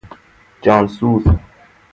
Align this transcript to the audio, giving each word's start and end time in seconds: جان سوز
جان 0.63 0.85
سوز 0.95 1.23